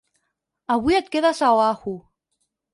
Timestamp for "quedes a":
1.11-1.53